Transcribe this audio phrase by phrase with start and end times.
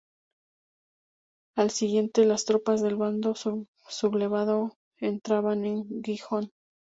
[1.55, 3.35] Al día siguiente, las tropas del bando
[3.87, 6.51] sublevado entraban en Gijón.